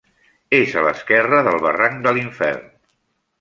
És 0.59 0.71
a 0.79 0.81
l'esquerra 0.85 1.43
del 1.49 1.59
barranc 1.67 2.01
de 2.09 2.15
l'Infern. 2.19 2.67